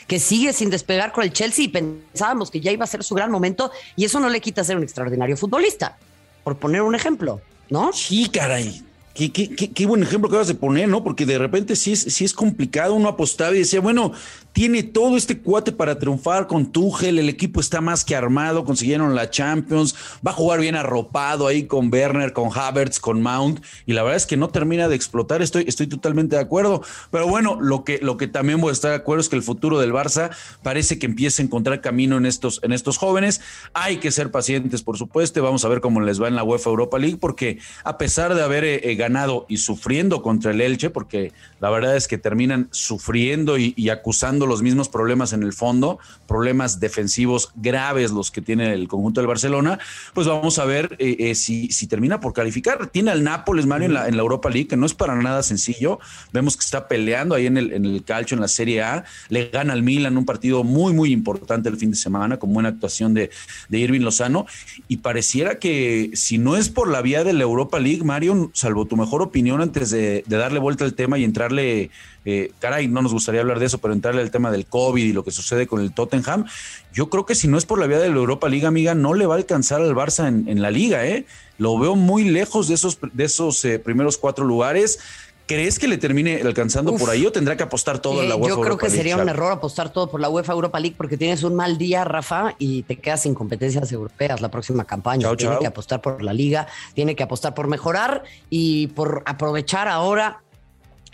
que 0.06 0.18
sigue 0.18 0.52
sin 0.52 0.70
despegar 0.70 1.12
con 1.12 1.24
el 1.24 1.32
Chelsea 1.32 1.64
y 1.64 1.68
pensábamos 1.68 2.50
que 2.50 2.60
ya 2.60 2.72
iba 2.72 2.84
a 2.84 2.88
ser 2.88 3.04
su 3.04 3.14
gran 3.14 3.30
momento 3.30 3.70
y 3.94 4.04
eso 4.04 4.18
no 4.20 4.28
le 4.28 4.40
quita 4.40 4.64
ser 4.64 4.76
un 4.76 4.82
extraordinario 4.82 5.36
futbolista, 5.36 5.96
por 6.42 6.56
poner 6.56 6.82
un 6.82 6.94
ejemplo, 6.94 7.40
¿no? 7.70 7.92
Sí, 7.92 8.28
caray. 8.28 8.82
Qué, 9.14 9.32
qué, 9.32 9.48
qué, 9.48 9.86
buen 9.86 10.02
ejemplo 10.02 10.28
que 10.28 10.36
vas 10.36 10.46
de 10.46 10.54
poner, 10.54 10.88
¿no? 10.88 11.02
Porque 11.02 11.24
de 11.24 11.38
repente 11.38 11.74
sí 11.74 11.92
es, 11.92 12.00
sí 12.00 12.26
es 12.26 12.34
complicado, 12.34 12.92
uno 12.92 13.08
apostaba 13.08 13.54
y 13.56 13.60
decía, 13.60 13.80
bueno, 13.80 14.12
tiene 14.56 14.82
todo 14.82 15.18
este 15.18 15.38
cuate 15.38 15.70
para 15.70 15.98
triunfar 15.98 16.46
con 16.46 16.72
Tuchel, 16.72 17.18
el 17.18 17.28
equipo 17.28 17.60
está 17.60 17.82
más 17.82 18.06
que 18.06 18.16
armado, 18.16 18.64
consiguieron 18.64 19.14
la 19.14 19.28
Champions, 19.28 19.94
va 20.26 20.30
a 20.30 20.34
jugar 20.34 20.60
bien 20.60 20.76
arropado 20.76 21.46
ahí 21.46 21.64
con 21.64 21.92
Werner, 21.92 22.32
con 22.32 22.48
Havertz, 22.54 22.98
con 22.98 23.20
Mount, 23.20 23.62
y 23.84 23.92
la 23.92 24.02
verdad 24.02 24.16
es 24.16 24.24
que 24.24 24.38
no 24.38 24.48
termina 24.48 24.88
de 24.88 24.96
explotar, 24.96 25.42
estoy, 25.42 25.66
estoy 25.68 25.88
totalmente 25.88 26.36
de 26.36 26.42
acuerdo, 26.42 26.82
pero 27.10 27.28
bueno, 27.28 27.58
lo 27.60 27.84
que, 27.84 27.98
lo 28.00 28.16
que 28.16 28.28
también 28.28 28.58
voy 28.58 28.70
a 28.70 28.72
estar 28.72 28.92
de 28.92 28.96
acuerdo 28.96 29.20
es 29.20 29.28
que 29.28 29.36
el 29.36 29.42
futuro 29.42 29.78
del 29.78 29.92
Barça 29.92 30.30
parece 30.62 30.98
que 30.98 31.04
empieza 31.04 31.42
a 31.42 31.44
encontrar 31.44 31.82
camino 31.82 32.16
en 32.16 32.24
estos, 32.24 32.60
en 32.62 32.72
estos 32.72 32.96
jóvenes, 32.96 33.42
hay 33.74 33.98
que 33.98 34.10
ser 34.10 34.30
pacientes, 34.30 34.82
por 34.82 34.96
supuesto, 34.96 35.42
vamos 35.42 35.66
a 35.66 35.68
ver 35.68 35.82
cómo 35.82 36.00
les 36.00 36.18
va 36.18 36.28
en 36.28 36.34
la 36.34 36.44
UEFA 36.44 36.70
Europa 36.70 36.98
League, 36.98 37.18
porque 37.20 37.58
a 37.84 37.98
pesar 37.98 38.34
de 38.34 38.42
haber 38.42 38.64
eh, 38.64 38.94
ganado 38.94 39.44
y 39.50 39.58
sufriendo 39.58 40.22
contra 40.22 40.52
el 40.52 40.62
Elche, 40.62 40.88
porque 40.88 41.34
la 41.60 41.68
verdad 41.68 41.94
es 41.94 42.08
que 42.08 42.16
terminan 42.16 42.68
sufriendo 42.70 43.58
y 43.58 43.90
acusando 43.90 44.45
los 44.46 44.62
mismos 44.62 44.88
problemas 44.88 45.32
en 45.32 45.42
el 45.42 45.52
fondo, 45.52 45.98
problemas 46.26 46.80
defensivos 46.80 47.50
graves 47.54 48.10
los 48.10 48.30
que 48.30 48.40
tiene 48.40 48.72
el 48.72 48.88
conjunto 48.88 49.20
del 49.20 49.28
Barcelona, 49.28 49.78
pues 50.14 50.26
vamos 50.26 50.58
a 50.58 50.64
ver 50.64 50.96
eh, 50.98 51.16
eh, 51.18 51.34
si, 51.34 51.68
si, 51.68 51.86
termina 51.86 52.20
por 52.20 52.32
calificar. 52.32 52.88
Tiene 52.88 53.10
al 53.10 53.22
Nápoles, 53.22 53.66
Mario, 53.66 53.86
en 53.86 53.94
la, 53.94 54.08
en 54.08 54.16
la, 54.16 54.22
Europa 54.22 54.50
League, 54.50 54.68
que 54.68 54.76
no 54.76 54.86
es 54.86 54.94
para 54.94 55.14
nada 55.14 55.42
sencillo. 55.42 55.98
Vemos 56.32 56.56
que 56.56 56.64
está 56.64 56.88
peleando 56.88 57.34
ahí 57.34 57.46
en 57.46 57.56
el, 57.56 57.72
en 57.72 57.84
el 57.84 58.04
calcio, 58.04 58.34
en 58.34 58.40
la 58.40 58.48
Serie 58.48 58.82
A. 58.82 59.04
Le 59.28 59.48
gana 59.50 59.72
al 59.72 59.82
Milan 59.82 60.16
un 60.16 60.24
partido 60.24 60.64
muy, 60.64 60.92
muy 60.92 61.12
importante 61.12 61.68
el 61.68 61.76
fin 61.76 61.90
de 61.90 61.96
semana, 61.96 62.38
con 62.38 62.52
buena 62.52 62.70
actuación 62.70 63.14
de, 63.14 63.30
de 63.68 63.78
Irving 63.78 64.00
Lozano. 64.00 64.46
Y 64.88 64.98
pareciera 64.98 65.58
que 65.58 66.10
si 66.14 66.38
no 66.38 66.56
es 66.56 66.68
por 66.68 66.88
la 66.88 67.02
vía 67.02 67.24
de 67.24 67.32
la 67.32 67.42
Europa 67.42 67.78
League, 67.78 68.04
Mario, 68.04 68.50
salvo 68.54 68.86
tu 68.86 68.96
mejor 68.96 69.22
opinión 69.22 69.60
antes 69.60 69.90
de, 69.90 70.24
de 70.26 70.36
darle 70.36 70.58
vuelta 70.58 70.84
al 70.84 70.94
tema 70.94 71.18
y 71.18 71.24
entrarle 71.24 71.90
eh, 72.28 72.50
caray, 72.58 72.88
no 72.88 73.02
nos 73.02 73.12
gustaría 73.12 73.40
hablar 73.40 73.60
de 73.60 73.66
eso, 73.66 73.78
pero 73.78 73.94
entrarle 73.94 74.20
al 74.20 74.32
tema 74.32 74.50
del 74.50 74.66
COVID 74.66 75.04
y 75.04 75.12
lo 75.12 75.22
que 75.22 75.30
sucede 75.30 75.68
con 75.68 75.80
el 75.80 75.92
Tottenham, 75.92 76.44
yo 76.92 77.08
creo 77.08 77.24
que 77.24 77.36
si 77.36 77.46
no 77.46 77.56
es 77.56 77.66
por 77.66 77.78
la 77.78 77.86
vía 77.86 78.00
de 78.00 78.08
la 78.08 78.16
Europa 78.16 78.48
Liga, 78.48 78.66
amiga, 78.66 78.96
no 78.96 79.14
le 79.14 79.26
va 79.26 79.34
a 79.34 79.38
alcanzar 79.38 79.80
al 79.80 79.94
Barça 79.94 80.26
en, 80.26 80.60
la 80.60 80.72
liga, 80.72 81.06
¿eh? 81.06 81.24
Lo 81.56 81.78
veo 81.78 81.94
muy 81.94 82.24
lejos 82.24 82.66
de 82.66 82.74
esos, 82.74 82.98
de 83.12 83.24
esos 83.24 83.64
eh, 83.64 83.78
primeros 83.78 84.18
cuatro 84.18 84.44
lugares. 84.44 84.98
¿Crees 85.46 85.78
que 85.78 85.86
le 85.86 85.96
termine 85.96 86.42
alcanzando 86.42 86.96
por 86.96 87.08
ahí 87.08 87.24
o 87.24 87.30
tendrá 87.30 87.56
que 87.56 87.62
apostar 87.62 88.00
todo 88.00 88.20
en 88.20 88.28
la 88.28 88.34
UEFA? 88.34 88.56
Yo 88.56 88.60
creo 88.60 88.76
que 88.76 88.90
sería 88.90 89.16
un 89.16 89.28
error 89.28 89.52
apostar 89.52 89.92
todo 89.92 90.10
por 90.10 90.20
la 90.20 90.28
UEFA 90.28 90.52
Europa 90.52 90.80
League 90.80 90.96
porque 90.98 91.16
tienes 91.16 91.44
un 91.44 91.54
mal 91.54 91.78
día, 91.78 92.02
Rafa, 92.02 92.56
y 92.58 92.82
te 92.82 92.96
quedas 92.96 93.22
sin 93.22 93.34
competencias 93.34 93.92
europeas 93.92 94.40
la 94.40 94.50
próxima 94.50 94.84
campaña. 94.84 95.32
tiene 95.36 95.58
que 95.60 95.66
apostar 95.68 96.02
por 96.02 96.24
la 96.24 96.32
liga, 96.32 96.66
tiene 96.94 97.14
que 97.14 97.22
apostar 97.22 97.54
por 97.54 97.68
mejorar 97.68 98.24
y 98.50 98.88
por 98.88 99.22
aprovechar 99.24 99.86
ahora 99.86 100.42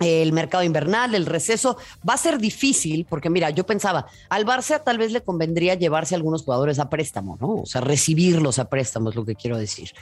el 0.01 0.33
mercado 0.33 0.65
invernal, 0.65 1.15
el 1.15 1.27
receso, 1.27 1.77
va 2.09 2.15
a 2.15 2.19
ser 2.19 2.39
difícil 2.39 3.07
porque 3.09 3.31
mira, 3.31 3.51
yo 3.51 3.65
pensaba, 3.65 4.07
al 4.29 4.47
Barça 4.47 4.83
tal 4.83 4.99
vez 4.99 5.13
le 5.13 5.23
convendría 5.23 5.75
llevarse 5.75 6.15
a 6.15 6.17
algunos 6.17 6.43
jugadores 6.43 6.79
a 6.79 6.89
préstamo, 6.89 7.37
¿no? 7.41 7.63
O 7.63 7.67
sea, 7.67 7.81
recibirlos 7.81 8.59
a 8.59 8.69
préstamo 8.69 9.11
es 9.11 9.17
lo 9.17 9.25
que 9.25 9.35
quiero 9.35 9.57
decir. 9.57 9.93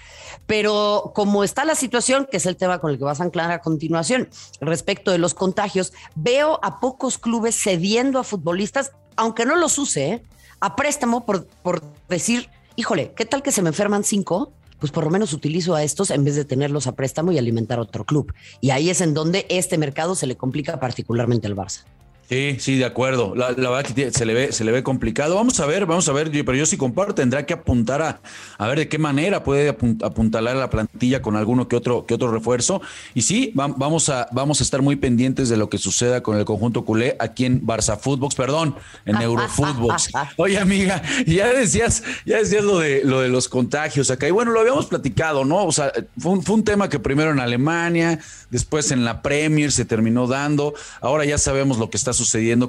Pero 0.46 1.12
como 1.14 1.44
está 1.44 1.64
la 1.64 1.74
situación, 1.74 2.26
que 2.30 2.38
es 2.38 2.46
el 2.46 2.56
tema 2.56 2.78
con 2.78 2.90
el 2.90 2.98
que 2.98 3.04
vas 3.04 3.20
a 3.20 3.24
anclar 3.24 3.50
a 3.50 3.60
continuación, 3.60 4.28
respecto 4.60 5.10
de 5.10 5.18
los 5.18 5.34
contagios, 5.34 5.92
veo 6.14 6.58
a 6.62 6.80
pocos 6.80 7.18
clubes 7.18 7.60
cediendo 7.60 8.18
a 8.18 8.24
futbolistas, 8.24 8.92
aunque 9.16 9.44
no 9.44 9.56
los 9.56 9.78
use, 9.78 10.08
¿eh? 10.08 10.22
a 10.60 10.76
préstamo 10.76 11.24
por, 11.24 11.46
por 11.46 11.82
decir, 12.08 12.48
híjole, 12.76 13.12
¿qué 13.16 13.24
tal 13.24 13.42
que 13.42 13.52
se 13.52 13.62
me 13.62 13.68
enferman 13.68 14.04
cinco? 14.04 14.52
Pues 14.80 14.90
por 14.90 15.04
lo 15.04 15.10
menos 15.10 15.32
utilizo 15.32 15.74
a 15.74 15.84
estos 15.84 16.10
en 16.10 16.24
vez 16.24 16.34
de 16.34 16.44
tenerlos 16.44 16.86
a 16.86 16.96
préstamo 16.96 17.30
y 17.30 17.38
alimentar 17.38 17.78
otro 17.78 18.04
club. 18.04 18.32
Y 18.60 18.70
ahí 18.70 18.90
es 18.90 19.00
en 19.00 19.14
donde 19.14 19.46
este 19.48 19.78
mercado 19.78 20.14
se 20.16 20.26
le 20.26 20.36
complica 20.36 20.80
particularmente 20.80 21.46
al 21.46 21.54
Barça. 21.54 21.84
Sí, 22.30 22.58
sí, 22.60 22.76
de 22.76 22.84
acuerdo. 22.84 23.34
La, 23.34 23.48
verdad 23.50 23.82
que 23.82 24.12
se 24.12 24.24
le 24.24 24.34
ve, 24.34 24.52
se 24.52 24.62
le 24.62 24.70
ve 24.70 24.84
complicado. 24.84 25.34
Vamos 25.34 25.58
a 25.58 25.66
ver, 25.66 25.84
vamos 25.84 26.08
a 26.08 26.12
ver, 26.12 26.30
pero 26.30 26.54
yo 26.54 26.64
sí 26.64 26.76
comparto, 26.76 27.12
tendrá 27.12 27.44
que 27.44 27.54
apuntar 27.54 28.02
a, 28.02 28.20
a 28.56 28.68
ver 28.68 28.78
de 28.78 28.88
qué 28.88 28.98
manera 28.98 29.42
puede 29.42 29.70
apuntalar 29.70 30.54
la 30.54 30.70
plantilla 30.70 31.22
con 31.22 31.34
alguno 31.34 31.66
que 31.66 31.74
otro, 31.74 32.06
que 32.06 32.14
otro 32.14 32.30
refuerzo. 32.30 32.82
Y 33.14 33.22
sí, 33.22 33.50
vamos 33.54 34.10
a, 34.10 34.28
vamos 34.30 34.60
a 34.60 34.62
estar 34.62 34.80
muy 34.80 34.94
pendientes 34.94 35.48
de 35.48 35.56
lo 35.56 35.68
que 35.68 35.78
suceda 35.78 36.22
con 36.22 36.38
el 36.38 36.44
conjunto 36.44 36.84
culé 36.84 37.16
aquí 37.18 37.46
en 37.46 37.66
Barça 37.66 37.98
Footbox, 37.98 38.36
perdón, 38.36 38.76
en 39.06 39.16
Eurofootbox. 39.20 40.12
Oye, 40.36 40.60
amiga, 40.60 41.02
ya 41.26 41.52
decías, 41.52 42.04
ya 42.24 42.36
decías 42.36 42.62
lo 42.62 42.78
de 42.78 43.02
lo 43.02 43.22
de 43.22 43.28
los 43.28 43.48
contagios 43.48 44.08
acá. 44.08 44.28
Y 44.28 44.30
bueno, 44.30 44.52
lo 44.52 44.60
habíamos 44.60 44.86
platicado, 44.86 45.44
¿no? 45.44 45.64
O 45.64 45.72
sea, 45.72 45.90
fue 46.16 46.30
un, 46.30 46.44
fue 46.44 46.54
un 46.54 46.62
tema 46.62 46.88
que 46.88 47.00
primero 47.00 47.32
en 47.32 47.40
Alemania, 47.40 48.20
después 48.50 48.92
en 48.92 49.04
la 49.04 49.20
Premier 49.20 49.72
se 49.72 49.84
terminó 49.84 50.28
dando. 50.28 50.74
Ahora 51.00 51.24
ya 51.24 51.36
sabemos 51.36 51.78
lo 51.78 51.90
que 51.90 51.96
está 51.96 52.12
sucediendo 52.12 52.19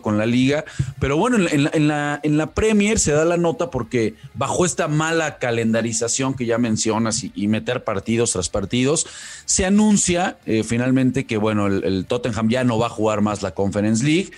con 0.01 0.17
la 0.17 0.25
liga. 0.25 0.65
Pero 0.99 1.17
bueno, 1.17 1.37
en, 1.37 1.87
la, 1.87 2.19
en, 2.23 2.37
la, 2.37 2.51
Premier 2.53 2.99
se 2.99 3.11
da 3.11 3.25
la 3.25 3.37
nota 3.37 3.69
porque 3.69 4.15
bajo 4.33 4.65
esta 4.65 4.87
mala 4.87 5.37
calendarización 5.37 6.33
que 6.33 6.45
ya 6.45 6.57
mencionas 6.57 7.23
y, 7.23 7.47
meter 7.47 7.83
partidos 7.83 8.31
tras 8.31 8.49
partidos, 8.49 9.05
se 9.45 9.65
anuncia 9.65 10.37
eh, 10.45 10.63
finalmente 10.63 11.25
que 11.25 11.37
bueno, 11.37 11.67
el, 11.67 11.83
el 11.83 12.05
Tottenham 12.05 12.49
ya 12.49 12.63
no 12.63 12.77
va 12.77 12.87
a 12.87 12.89
jugar 12.89 13.21
más 13.21 13.41
la 13.41 13.51
Conference 13.51 14.03
League 14.03 14.31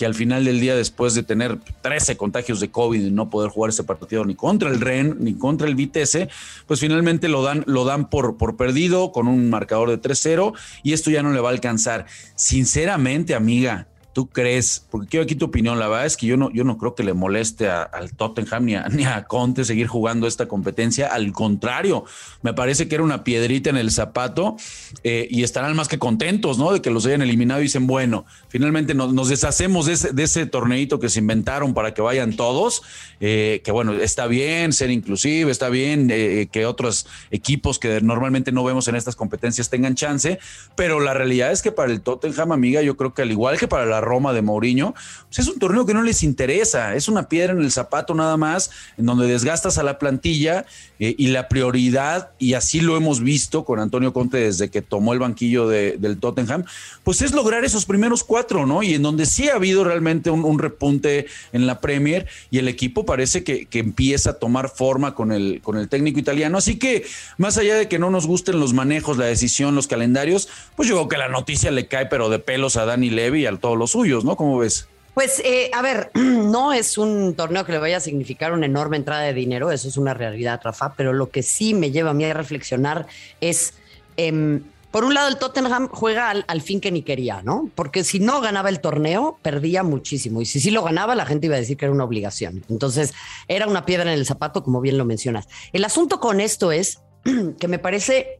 que 0.00 0.06
al 0.06 0.14
final 0.14 0.46
del 0.46 0.60
día, 0.60 0.74
después 0.74 1.12
de 1.12 1.22
tener 1.22 1.58
13 1.82 2.16
contagios 2.16 2.58
de 2.58 2.70
COVID 2.70 3.04
y 3.04 3.10
no 3.10 3.28
poder 3.28 3.50
jugar 3.50 3.68
ese 3.68 3.84
partido 3.84 4.24
ni 4.24 4.34
contra 4.34 4.70
el 4.70 4.80
REN 4.80 5.18
ni 5.20 5.34
contra 5.34 5.68
el 5.68 5.74
Vitesse, 5.74 6.30
pues 6.66 6.80
finalmente 6.80 7.28
lo 7.28 7.42
dan, 7.42 7.64
lo 7.66 7.84
dan 7.84 8.08
por, 8.08 8.38
por 8.38 8.56
perdido 8.56 9.12
con 9.12 9.28
un 9.28 9.50
marcador 9.50 9.90
de 9.90 10.00
3-0 10.00 10.54
y 10.82 10.94
esto 10.94 11.10
ya 11.10 11.22
no 11.22 11.34
le 11.34 11.40
va 11.40 11.50
a 11.50 11.52
alcanzar. 11.52 12.06
Sinceramente, 12.34 13.34
amiga, 13.34 13.88
¿Tú 14.12 14.28
crees? 14.28 14.84
Porque 14.90 15.08
quiero 15.08 15.24
aquí 15.24 15.36
tu 15.36 15.44
opinión. 15.46 15.78
La 15.78 15.86
verdad 15.86 16.06
es 16.06 16.16
que 16.16 16.26
yo 16.26 16.36
no, 16.36 16.50
yo 16.50 16.64
no 16.64 16.78
creo 16.78 16.96
que 16.96 17.04
le 17.04 17.14
moleste 17.14 17.68
al 17.68 18.12
Tottenham 18.16 18.64
ni 18.64 18.74
a, 18.74 18.88
ni 18.88 19.04
a, 19.04 19.24
Conte 19.24 19.64
seguir 19.64 19.86
jugando 19.86 20.26
esta 20.26 20.48
competencia. 20.48 21.06
Al 21.08 21.30
contrario, 21.32 22.04
me 22.42 22.52
parece 22.52 22.88
que 22.88 22.96
era 22.96 23.04
una 23.04 23.22
piedrita 23.22 23.70
en 23.70 23.76
el 23.76 23.92
zapato 23.92 24.56
eh, 25.04 25.28
y 25.30 25.44
estarán 25.44 25.76
más 25.76 25.86
que 25.86 26.00
contentos, 26.00 26.58
¿no? 26.58 26.72
De 26.72 26.82
que 26.82 26.90
los 26.90 27.06
hayan 27.06 27.22
eliminado 27.22 27.60
y 27.60 27.64
dicen, 27.64 27.86
bueno, 27.86 28.24
finalmente 28.48 28.94
nos, 28.94 29.28
deshacemos 29.28 29.86
de 29.86 29.92
ese, 29.92 30.12
de 30.12 30.24
ese, 30.24 30.46
torneito 30.46 30.98
que 30.98 31.08
se 31.08 31.20
inventaron 31.20 31.72
para 31.72 31.94
que 31.94 32.02
vayan 32.02 32.34
todos. 32.34 32.82
Eh, 33.20 33.60
que 33.62 33.70
bueno, 33.70 33.92
está 33.92 34.26
bien 34.26 34.72
ser 34.72 34.90
inclusive, 34.90 35.52
está 35.52 35.68
bien 35.68 36.08
eh, 36.10 36.48
que 36.50 36.66
otros 36.66 37.06
equipos 37.30 37.78
que 37.78 38.00
normalmente 38.00 38.50
no 38.50 38.64
vemos 38.64 38.88
en 38.88 38.96
estas 38.96 39.14
competencias 39.14 39.70
tengan 39.70 39.94
chance, 39.94 40.38
pero 40.74 40.98
la 40.98 41.14
realidad 41.14 41.52
es 41.52 41.62
que 41.62 41.70
para 41.70 41.92
el 41.92 42.00
Tottenham, 42.00 42.52
amiga, 42.52 42.82
yo 42.82 42.96
creo 42.96 43.14
que 43.14 43.22
al 43.22 43.30
igual 43.30 43.58
que 43.58 43.68
para 43.68 43.86
la 43.86 43.99
Roma 44.00 44.32
de 44.32 44.42
Mourinho, 44.42 44.94
pues 45.26 45.40
es 45.40 45.48
un 45.48 45.58
torneo 45.58 45.86
que 45.86 45.94
no 45.94 46.02
les 46.02 46.22
interesa, 46.22 46.94
es 46.94 47.08
una 47.08 47.28
piedra 47.28 47.52
en 47.52 47.60
el 47.60 47.70
zapato 47.70 48.14
nada 48.14 48.36
más, 48.36 48.70
en 48.96 49.06
donde 49.06 49.26
desgastas 49.26 49.78
a 49.78 49.82
la 49.82 49.98
plantilla 49.98 50.66
eh, 50.98 51.14
y 51.16 51.28
la 51.28 51.48
prioridad, 51.48 52.30
y 52.38 52.54
así 52.54 52.80
lo 52.80 52.96
hemos 52.96 53.20
visto 53.20 53.64
con 53.64 53.78
Antonio 53.80 54.12
Conte 54.12 54.38
desde 54.38 54.70
que 54.70 54.82
tomó 54.82 55.12
el 55.12 55.18
banquillo 55.18 55.68
del 55.68 56.18
Tottenham, 56.18 56.64
pues 57.04 57.22
es 57.22 57.32
lograr 57.32 57.64
esos 57.64 57.86
primeros 57.86 58.24
cuatro, 58.24 58.66
¿no? 58.66 58.82
Y 58.82 58.94
en 58.94 59.02
donde 59.02 59.26
sí 59.26 59.48
ha 59.48 59.54
habido 59.54 59.84
realmente 59.84 60.30
un, 60.30 60.58
repunte 60.58 61.26
en 61.52 61.66
la 61.66 61.80
Premier 61.80 62.26
y 62.50 62.58
el 62.58 62.68
equipo 62.68 63.06
parece 63.06 63.44
que, 63.44 63.66
que, 63.66 63.78
empieza 63.78 64.30
a 64.30 64.32
tomar 64.34 64.68
forma 64.68 65.14
con 65.14 65.32
el, 65.32 65.60
con 65.62 65.78
el 65.78 65.88
técnico 65.88 66.18
italiano. 66.18 66.58
Así 66.58 66.78
que 66.78 67.06
más 67.38 67.56
allá 67.56 67.76
de 67.76 67.88
que 67.88 67.98
no 67.98 68.10
nos 68.10 68.26
gusten 68.26 68.60
los 68.60 68.74
manejos, 68.74 69.16
la 69.16 69.24
decisión, 69.24 69.74
los 69.74 69.86
calendarios, 69.86 70.48
pues 70.76 70.88
yo 70.88 70.96
creo 70.96 71.08
que 71.08 71.16
la 71.16 71.28
noticia 71.28 71.70
le 71.70 71.86
cae 71.86 72.06
pero 72.06 72.28
de 72.28 72.38
pelos 72.38 72.76
a 72.76 72.84
Dani 72.84 73.10
Levy 73.10 73.42
y 73.42 73.46
a 73.46 73.56
todos 73.56 73.78
los 73.78 73.89
suyos, 73.90 74.24
¿no? 74.24 74.36
¿Cómo 74.36 74.58
ves? 74.58 74.88
Pues, 75.14 75.42
eh, 75.44 75.70
a 75.74 75.82
ver, 75.82 76.10
no 76.14 76.72
es 76.72 76.96
un 76.96 77.34
torneo 77.34 77.64
que 77.64 77.72
le 77.72 77.78
vaya 77.78 77.98
a 77.98 78.00
significar 78.00 78.52
una 78.52 78.66
enorme 78.66 78.96
entrada 78.96 79.22
de 79.22 79.34
dinero, 79.34 79.70
eso 79.70 79.88
es 79.88 79.96
una 79.96 80.14
realidad, 80.14 80.60
Rafa, 80.62 80.94
pero 80.94 81.12
lo 81.12 81.30
que 81.30 81.42
sí 81.42 81.74
me 81.74 81.90
lleva 81.90 82.10
a 82.10 82.14
mí 82.14 82.24
a 82.24 82.32
reflexionar 82.32 83.06
es, 83.40 83.74
em, 84.16 84.62
por 84.90 85.04
un 85.04 85.14
lado, 85.14 85.28
el 85.28 85.36
Tottenham 85.36 85.88
juega 85.88 86.30
al, 86.30 86.62
fin 86.62 86.80
que 86.80 86.90
ni 86.90 87.02
quería, 87.02 87.42
¿no? 87.42 87.70
Porque 87.74 88.02
si 88.02 88.18
no 88.18 88.40
ganaba 88.40 88.70
el 88.70 88.80
torneo, 88.80 89.38
perdía 89.42 89.82
muchísimo, 89.82 90.40
y 90.40 90.46
si 90.46 90.58
sí 90.58 90.70
lo 90.70 90.82
ganaba, 90.82 91.14
la 91.14 91.26
gente 91.26 91.46
iba 91.46 91.56
a 91.56 91.60
decir 91.60 91.76
que 91.76 91.84
era 91.84 91.94
una 91.94 92.04
obligación. 92.04 92.64
Entonces, 92.68 93.12
era 93.46 93.68
una 93.68 93.84
piedra 93.84 94.12
en 94.12 94.18
el 94.18 94.26
zapato, 94.26 94.64
como 94.64 94.80
bien 94.80 94.98
lo 94.98 95.04
mencionas. 95.04 95.48
El 95.72 95.84
asunto 95.84 96.18
con 96.18 96.40
esto 96.40 96.72
es 96.72 97.00
que 97.58 97.68
me 97.68 97.78
parece 97.78 98.39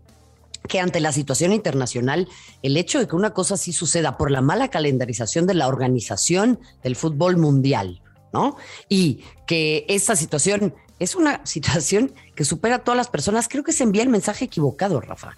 que 0.70 0.80
ante 0.80 1.00
la 1.00 1.12
situación 1.12 1.52
internacional, 1.52 2.28
el 2.62 2.78
hecho 2.78 2.98
de 2.98 3.06
que 3.06 3.16
una 3.16 3.34
cosa 3.34 3.54
así 3.54 3.74
suceda 3.74 4.16
por 4.16 4.30
la 4.30 4.40
mala 4.40 4.68
calendarización 4.68 5.46
de 5.46 5.54
la 5.54 5.68
organización 5.68 6.60
del 6.82 6.96
fútbol 6.96 7.36
mundial, 7.36 8.00
¿no? 8.32 8.56
Y 8.88 9.20
que 9.46 9.84
esta 9.88 10.16
situación 10.16 10.74
es 10.98 11.16
una 11.16 11.40
situación 11.44 12.14
que 12.34 12.46
supera 12.46 12.76
a 12.76 12.78
todas 12.78 12.96
las 12.96 13.08
personas, 13.08 13.48
creo 13.48 13.64
que 13.64 13.72
se 13.72 13.82
envía 13.82 14.02
el 14.02 14.08
mensaje 14.08 14.46
equivocado, 14.46 15.00
Rafa. 15.00 15.36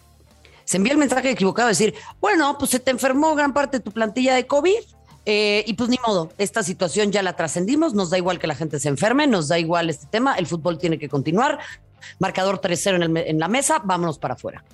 Se 0.65 0.77
envía 0.77 0.93
el 0.93 0.99
mensaje 0.99 1.31
equivocado 1.31 1.69
de 1.69 1.73
decir, 1.73 1.95
bueno, 2.21 2.57
pues 2.59 2.71
se 2.71 2.79
te 2.79 2.91
enfermó 2.91 3.35
gran 3.35 3.53
parte 3.53 3.79
de 3.79 3.83
tu 3.83 3.91
plantilla 3.91 4.35
de 4.35 4.47
COVID, 4.47 4.79
eh, 5.25 5.65
y 5.67 5.75
pues 5.75 5.89
ni 5.89 5.99
modo, 6.07 6.33
esta 6.37 6.63
situación 6.63 7.11
ya 7.11 7.23
la 7.23 7.37
trascendimos, 7.37 7.95
nos 7.95 8.11
da 8.11 8.19
igual 8.19 8.39
que 8.39 8.47
la 8.47 8.55
gente 8.55 8.79
se 8.79 8.89
enferme, 8.89 9.27
nos 9.27 9.49
da 9.49 9.59
igual 9.59 9.89
este 9.89 10.07
tema, 10.07 10.35
el 10.35 10.47
fútbol 10.47 10.79
tiene 10.79 10.99
que 10.99 11.09
continuar, 11.09 11.59
marcador 12.19 12.61
3-0 12.61 13.05
en, 13.05 13.17
en, 13.17 13.39
la 13.39 13.49
mesa, 13.49 13.81
vámonos 13.85 14.19
para 14.19 14.35
afuera. 14.35 14.65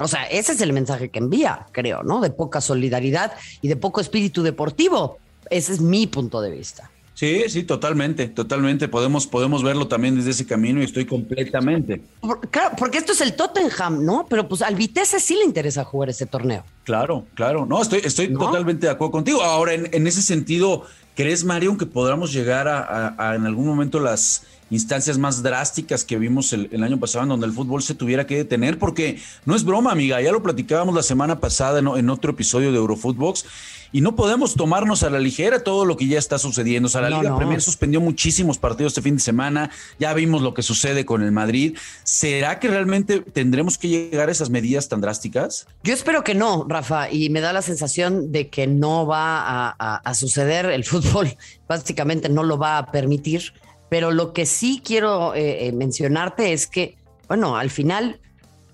O 0.00 0.08
sea, 0.08 0.24
ese 0.24 0.52
es 0.52 0.60
el 0.60 0.72
mensaje 0.72 1.08
que 1.08 1.18
envía, 1.18 1.66
creo, 1.72 2.02
¿no? 2.02 2.20
De 2.20 2.30
poca 2.30 2.60
solidaridad 2.60 3.32
y 3.62 3.68
de 3.68 3.76
poco 3.76 4.00
espíritu 4.00 4.42
deportivo. 4.42 5.18
Ese 5.50 5.72
es 5.72 5.80
mi 5.80 6.06
punto 6.06 6.40
de 6.40 6.50
vista. 6.50 6.90
Sí, 7.14 7.44
sí, 7.48 7.62
totalmente, 7.62 8.26
totalmente. 8.26 8.88
Podemos, 8.88 9.28
podemos 9.28 9.62
verlo 9.62 9.86
también 9.86 10.16
desde 10.16 10.30
ese 10.30 10.46
camino 10.46 10.80
y 10.80 10.84
estoy 10.84 11.04
completamente. 11.04 12.02
claro, 12.50 12.74
porque 12.76 12.98
esto 12.98 13.12
es 13.12 13.20
el 13.20 13.34
Tottenham, 13.34 14.04
¿no? 14.04 14.26
Pero 14.28 14.48
pues 14.48 14.62
al 14.62 14.74
Vitesse 14.74 15.20
sí 15.20 15.36
le 15.36 15.44
interesa 15.44 15.84
jugar 15.84 16.10
ese 16.10 16.26
torneo. 16.26 16.64
Claro, 16.82 17.24
claro. 17.34 17.66
No, 17.66 17.80
estoy, 17.80 18.00
estoy 18.02 18.32
totalmente 18.32 18.86
de 18.86 18.92
acuerdo 18.92 19.12
contigo. 19.12 19.42
Ahora, 19.42 19.74
en, 19.74 20.06
ese 20.08 20.22
sentido, 20.22 20.82
¿crees, 21.14 21.44
Mario, 21.44 21.78
que 21.78 21.86
podamos 21.86 22.32
llegar 22.32 22.66
a 22.66 23.34
en 23.36 23.46
algún 23.46 23.66
momento 23.66 24.00
las 24.00 24.42
instancias 24.70 25.18
más 25.18 25.42
drásticas 25.42 26.04
que 26.04 26.18
vimos 26.18 26.52
el, 26.52 26.82
año 26.82 26.98
pasado 26.98 27.24
en 27.24 27.28
donde 27.30 27.46
el 27.46 27.52
fútbol 27.52 27.82
se 27.82 27.94
tuviera 27.94 28.26
que 28.26 28.36
detener, 28.36 28.78
porque 28.78 29.18
no 29.44 29.54
es 29.54 29.64
broma, 29.64 29.92
amiga, 29.92 30.20
ya 30.20 30.32
lo 30.32 30.42
platicábamos 30.42 30.94
la 30.94 31.02
semana 31.02 31.40
pasada 31.40 31.78
en, 31.78 32.10
otro 32.10 32.32
episodio 32.32 32.72
de 32.72 32.78
Eurofootbox 32.78 33.44
y 33.92 34.00
no 34.00 34.16
podemos 34.16 34.54
tomarnos 34.54 35.04
a 35.04 35.10
la 35.10 35.20
ligera 35.20 35.62
todo 35.62 35.84
lo 35.84 35.96
que 35.96 36.08
ya 36.08 36.18
está 36.18 36.38
sucediendo. 36.38 36.88
O 36.88 36.90
sea, 36.90 37.00
la 37.00 37.10
Liga 37.10 37.36
Premier 37.36 37.62
suspendió 37.62 38.00
muchísimos 38.00 38.58
partidos 38.58 38.92
este 38.92 39.02
fin 39.02 39.14
de 39.14 39.22
semana, 39.22 39.70
ya 40.00 40.12
vimos 40.14 40.42
lo 40.42 40.52
que 40.52 40.62
sucede 40.62 41.04
con 41.04 41.22
el 41.22 41.30
Madrid. 41.30 41.76
¿Será 42.02 42.58
que 42.58 42.68
realmente 42.68 43.20
tendremos 43.20 43.78
que 43.78 43.88
llegar 43.88 44.28
a 44.28 44.32
esas 44.32 44.50
medidas 44.50 44.88
tan 44.88 45.00
drásticas? 45.00 45.68
Yo 45.84 45.94
espero 45.94 46.24
que 46.24 46.34
no, 46.34 46.66
Rafa, 46.68 47.08
y 47.10 47.30
me 47.30 47.40
da 47.40 47.52
la 47.52 47.62
sensación 47.62 48.32
de 48.32 48.48
que 48.48 48.66
no 48.66 49.06
va 49.06 49.70
a 49.70 50.14
suceder. 50.14 50.66
El 50.66 50.84
fútbol 50.84 51.36
básicamente 51.68 52.28
no 52.28 52.42
lo 52.42 52.58
va 52.58 52.78
a 52.78 52.90
permitir. 52.90 53.52
Pero 53.94 54.10
lo 54.10 54.32
que 54.32 54.44
sí 54.44 54.82
quiero 54.84 55.36
eh, 55.36 55.68
eh, 55.68 55.72
mencionarte 55.72 56.52
es 56.52 56.66
que, 56.66 56.96
bueno, 57.28 57.56
al 57.56 57.70
final, 57.70 58.18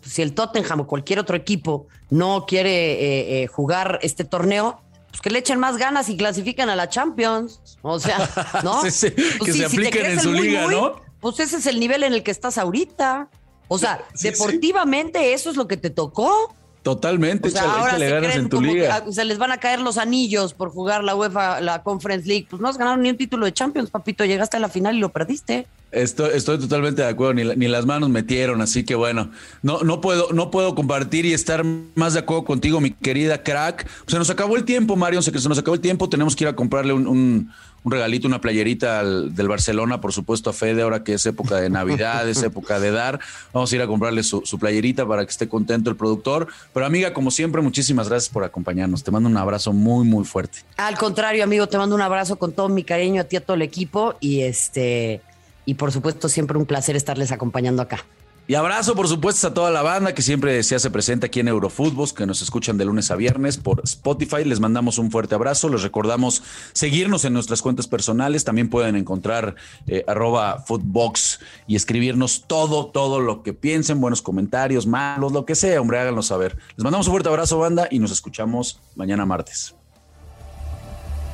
si 0.00 0.22
el 0.22 0.32
Tottenham 0.32 0.80
o 0.80 0.86
cualquier 0.86 1.18
otro 1.18 1.36
equipo 1.36 1.88
no 2.08 2.46
quiere 2.46 3.42
eh, 3.42 3.46
jugar 3.46 3.98
este 4.00 4.24
torneo, 4.24 4.80
pues 5.10 5.20
que 5.20 5.28
le 5.28 5.40
echen 5.40 5.60
más 5.60 5.76
ganas 5.76 6.08
y 6.08 6.16
clasifican 6.16 6.70
a 6.70 6.74
la 6.74 6.88
Champions. 6.88 7.60
O 7.82 8.00
sea, 8.00 8.30
¿no? 8.64 8.80
Pues 8.80 9.12
que 9.44 9.52
se 9.52 9.66
apliquen 9.66 10.06
en 10.06 10.20
su 10.20 10.32
liga, 10.32 10.66
¿no? 10.68 11.02
Pues 11.20 11.38
ese 11.38 11.58
es 11.58 11.66
el 11.66 11.80
nivel 11.80 12.02
en 12.02 12.14
el 12.14 12.22
que 12.22 12.30
estás 12.30 12.56
ahorita. 12.56 13.28
O 13.68 13.76
sea, 13.76 14.02
deportivamente 14.22 15.34
eso 15.34 15.50
es 15.50 15.56
lo 15.58 15.68
que 15.68 15.76
te 15.76 15.90
tocó. 15.90 16.54
Totalmente, 16.82 17.48
o 17.48 17.50
sea, 17.50 17.98
ganas 17.98 18.36
en 18.36 18.48
tu 18.48 18.60
liga. 18.60 19.04
se 19.10 19.24
les 19.26 19.36
van 19.36 19.52
a 19.52 19.58
caer 19.58 19.80
los 19.80 19.98
anillos 19.98 20.54
por 20.54 20.70
jugar 20.70 21.04
la 21.04 21.14
UEFA, 21.14 21.60
la 21.60 21.82
Conference 21.82 22.26
League. 22.26 22.46
Pues 22.48 22.62
no 22.62 22.68
has 22.68 22.78
ganado 22.78 22.96
ni 22.96 23.10
un 23.10 23.18
título 23.18 23.44
de 23.44 23.52
Champions, 23.52 23.90
papito. 23.90 24.24
Llegaste 24.24 24.56
a 24.56 24.60
la 24.60 24.70
final 24.70 24.96
y 24.96 25.00
lo 25.00 25.10
perdiste. 25.10 25.66
Estoy, 25.92 26.40
totalmente 26.40 27.02
de 27.02 27.08
acuerdo, 27.08 27.34
ni, 27.34 27.66
las 27.66 27.84
manos 27.84 28.10
metieron, 28.10 28.60
así 28.60 28.84
que 28.84 28.94
bueno, 28.94 29.30
no, 29.62 29.80
no, 29.80 30.00
puedo, 30.00 30.32
no 30.32 30.50
puedo 30.52 30.76
compartir 30.76 31.26
y 31.26 31.32
estar 31.32 31.64
más 31.96 32.12
de 32.14 32.20
acuerdo 32.20 32.44
contigo, 32.44 32.80
mi 32.80 32.92
querida 32.92 33.42
crack. 33.42 33.88
Se 34.06 34.16
nos 34.16 34.30
acabó 34.30 34.56
el 34.56 34.64
tiempo, 34.64 34.94
Mario, 34.94 35.20
que 35.20 35.38
se 35.40 35.48
nos 35.48 35.58
acabó 35.58 35.74
el 35.74 35.80
tiempo, 35.80 36.08
tenemos 36.08 36.36
que 36.36 36.44
ir 36.44 36.48
a 36.48 36.54
comprarle 36.54 36.92
un, 36.92 37.08
un, 37.08 37.50
regalito, 37.84 38.28
una 38.28 38.40
playerita 38.40 39.02
del 39.02 39.48
Barcelona, 39.48 40.00
por 40.00 40.12
supuesto, 40.12 40.50
a 40.50 40.52
Fede, 40.52 40.82
ahora 40.82 41.02
que 41.02 41.14
es 41.14 41.26
época 41.26 41.56
de 41.56 41.70
Navidad, 41.70 42.28
es 42.28 42.40
época 42.44 42.78
de 42.78 42.92
dar. 42.92 43.18
Vamos 43.52 43.72
a 43.72 43.76
ir 43.76 43.82
a 43.82 43.88
comprarle 43.88 44.22
su, 44.22 44.42
su 44.44 44.60
playerita 44.60 45.06
para 45.08 45.24
que 45.24 45.30
esté 45.30 45.48
contento 45.48 45.90
el 45.90 45.96
productor. 45.96 46.46
Pero 46.72 46.86
amiga, 46.86 47.12
como 47.12 47.32
siempre, 47.32 47.62
muchísimas 47.62 48.08
gracias 48.08 48.32
por 48.32 48.44
acompañarnos. 48.44 49.02
Te 49.02 49.10
mando 49.10 49.28
un 49.28 49.36
abrazo 49.36 49.72
muy, 49.72 50.06
muy 50.06 50.24
fuerte. 50.24 50.60
Al 50.76 50.96
contrario, 50.96 51.42
amigo, 51.42 51.66
te 51.66 51.78
mando 51.78 51.96
un 51.96 52.02
abrazo 52.02 52.36
con 52.36 52.52
todo 52.52 52.68
mi 52.68 52.84
cariño 52.84 53.22
a 53.22 53.24
ti, 53.24 53.36
a 53.36 53.40
todo 53.40 53.54
el 53.54 53.62
equipo 53.62 54.14
y 54.20 54.42
este 54.42 55.22
y 55.64 55.74
por 55.74 55.92
supuesto 55.92 56.28
siempre 56.28 56.58
un 56.58 56.66
placer 56.66 56.96
estarles 56.96 57.32
acompañando 57.32 57.82
acá. 57.82 58.04
Y 58.50 58.56
abrazo, 58.56 58.96
por 58.96 59.06
supuesto, 59.06 59.46
a 59.46 59.54
toda 59.54 59.70
la 59.70 59.80
banda 59.80 60.12
que 60.12 60.22
siempre 60.22 60.60
se 60.64 60.74
hace 60.74 60.90
presente 60.90 61.26
aquí 61.26 61.38
en 61.38 61.46
Eurofutbos, 61.46 62.12
que 62.12 62.26
nos 62.26 62.42
escuchan 62.42 62.76
de 62.78 62.84
lunes 62.84 63.12
a 63.12 63.14
viernes 63.14 63.58
por 63.58 63.80
Spotify. 63.84 64.44
Les 64.44 64.58
mandamos 64.58 64.98
un 64.98 65.12
fuerte 65.12 65.36
abrazo. 65.36 65.68
Les 65.68 65.82
recordamos 65.82 66.42
seguirnos 66.72 67.24
en 67.24 67.32
nuestras 67.32 67.62
cuentas 67.62 67.86
personales. 67.86 68.42
También 68.42 68.68
pueden 68.68 68.96
encontrar 68.96 69.54
eh, 69.86 70.02
arroba 70.08 70.64
footbox 70.66 71.38
y 71.68 71.76
escribirnos 71.76 72.42
todo, 72.48 72.86
todo 72.86 73.20
lo 73.20 73.44
que 73.44 73.52
piensen, 73.52 74.00
buenos 74.00 74.20
comentarios, 74.20 74.84
malos, 74.84 75.30
lo 75.30 75.44
que 75.44 75.54
sea, 75.54 75.80
hombre, 75.80 76.00
háganlo 76.00 76.22
saber. 76.22 76.58
Les 76.76 76.82
mandamos 76.82 77.06
un 77.06 77.12
fuerte 77.12 77.28
abrazo, 77.28 77.56
banda, 77.56 77.86
y 77.88 78.00
nos 78.00 78.10
escuchamos 78.10 78.80
mañana 78.96 79.24
martes. 79.26 79.76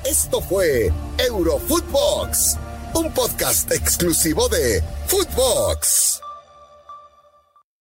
Esto 0.04 0.42
fue 0.42 0.92
Eurofootbox 1.16 2.58
un 2.94 3.12
podcast 3.12 3.70
exclusivo 3.72 4.48
de 4.48 4.82
Footbox. 5.06 6.25